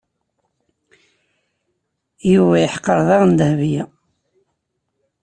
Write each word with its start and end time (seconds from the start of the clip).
Yuba 2.31 2.55
yeḥqer 2.63 2.99
daɣen 3.07 3.31
Dahbiya. 3.39 3.83